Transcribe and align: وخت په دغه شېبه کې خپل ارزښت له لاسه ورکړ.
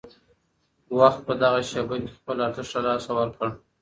وخت 0.99 1.19
په 1.27 1.33
دغه 1.41 1.59
شېبه 1.69 1.95
کې 2.01 2.09
خپل 2.17 2.37
ارزښت 2.47 2.71
له 2.75 2.81
لاسه 2.87 3.11
ورکړ. 3.15 3.49